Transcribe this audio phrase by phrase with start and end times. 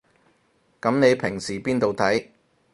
[0.81, 2.29] 噉你平時邊度睇